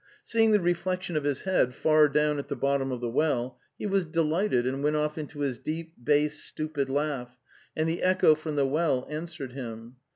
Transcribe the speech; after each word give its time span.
Seeing 0.23 0.49
the 0.49 0.59
reflection 0.59 1.15
of 1.15 1.25
his 1.25 1.41
head 1.41 1.75
far 1.75 2.09
down 2.09 2.39
at 2.39 2.47
the 2.47 2.55
bottom 2.55 2.91
of 2.91 3.01
the 3.01 3.07
well, 3.11 3.59
he 3.77 3.85
was 3.85 4.03
delighted 4.03 4.65
and 4.65 4.83
went 4.83 4.95
off 4.95 5.15
into 5.15 5.41
his 5.41 5.59
deep 5.59 5.93
bass 6.03 6.43
stupid 6.43 6.89
laugh, 6.89 7.37
and 7.75 7.87
the 7.87 8.01
echo 8.01 8.33
from 8.33 8.55
the 8.55 8.65
well 8.65 9.05
an 9.11 9.27
swered 9.27 9.51
him. 9.51 9.97